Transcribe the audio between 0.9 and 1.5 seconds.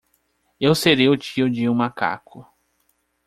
o tio